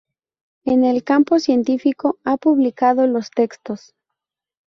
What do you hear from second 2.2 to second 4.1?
ha publicado los textos